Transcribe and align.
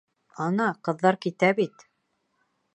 Ана, 0.45 0.65
ҡыҙҙар 0.87 1.19
китә 1.27 1.53
бит. 1.61 1.89